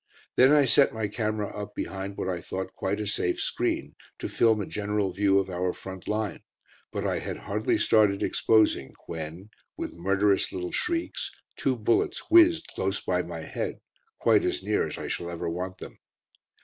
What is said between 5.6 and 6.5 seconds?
front line,